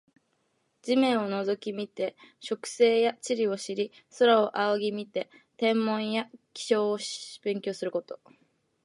[0.81, 6.97] 地面を覗き見て植生や地理を知り、空を仰ぎ見て天文や気象を
[7.43, 8.19] 勉強すること。